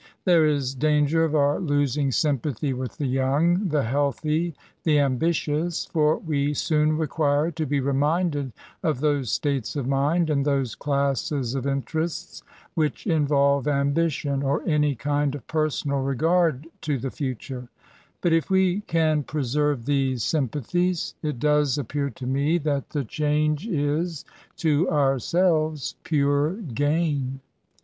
There 0.25 0.47
is 0.47 0.73
danger 0.73 1.23
of 1.23 1.35
our 1.35 1.59
losing 1.59 2.11
sympathy 2.11 2.73
with 2.73 2.97
the 2.97 3.05
young, 3.05 3.67
the 3.69 3.83
healthy, 3.83 4.55
the 4.81 4.97
ambi 4.97 5.29
tious; 5.29 5.87
for 5.91 6.17
"we 6.17 6.55
soon 6.55 6.97
require 6.97 7.51
to 7.51 7.67
be 7.67 7.79
reminded 7.81 8.51
of 8.81 8.99
those 8.99 9.31
states 9.31 9.75
of 9.75 9.85
mind, 9.87 10.31
and 10.31 10.43
those 10.43 10.73
classes 10.73 11.53
of 11.53 11.67
interests 11.67 12.41
which 12.73 13.05
involve 13.05 13.67
ambition, 13.67 14.41
or 14.41 14.63
any 14.67 14.95
kind 14.95 15.35
of 15.35 15.45
personal 15.45 15.99
regard 16.01 16.65
to 16.81 16.97
the 16.97 17.11
future: 17.11 17.69
but, 18.21 18.33
if 18.33 18.49
we 18.49 18.79
can 18.79 19.21
preserve 19.21 19.85
these 19.85 20.23
sympathies, 20.23 21.13
it 21.21 21.37
does 21.37 21.77
appear 21.77 22.09
to 22.09 22.25
me 22.25 22.57
that 22.57 22.89
the 22.89 23.03
change 23.05 23.65
GAINS 23.65 23.65
AND 23.65 23.75
PRIVILEGES. 23.75 24.25
199 24.57 24.57
is, 24.57 24.57
to 24.57 24.89
ourselves, 24.89 25.95
pure 26.03 26.53
gain. 26.53 27.39